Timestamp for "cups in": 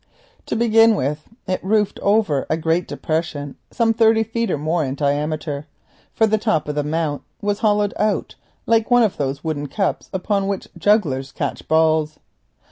9.67-10.47